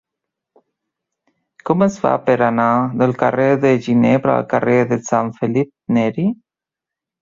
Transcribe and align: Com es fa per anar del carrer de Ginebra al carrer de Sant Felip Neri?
Com 1.71 1.85
es 1.87 1.99
fa 2.07 2.15
per 2.31 2.39
anar 2.47 2.71
del 3.03 3.15
carrer 3.21 3.47
de 3.69 3.77
Ginebra 3.91 4.41
al 4.41 4.51
carrer 4.57 4.83
de 4.93 5.03
Sant 5.15 5.35
Felip 5.41 5.75
Neri? 6.03 6.31